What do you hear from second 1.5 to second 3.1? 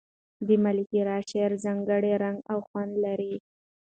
ځانګړی رنګ او خوند